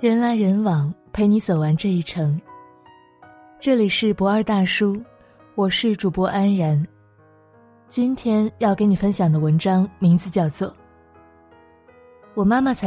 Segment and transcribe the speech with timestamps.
[0.00, 2.40] 人来人往，陪你走完这一程。
[3.60, 4.98] 这里是不二大叔，
[5.54, 6.86] 我是主播安然。
[7.86, 10.68] 今天要给你分享的文章名字叫做
[12.32, 12.86] 《我妈妈才》。